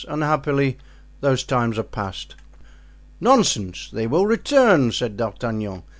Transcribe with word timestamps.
"Unhappily, 0.07 0.79
those 1.19 1.43
times 1.43 1.77
are 1.77 1.83
past." 1.83 2.33
"Nonsense! 3.19 3.87
They 3.93 4.07
will 4.07 4.25
return," 4.25 4.91
said 4.91 5.15
D'Artagnan. 5.15 5.83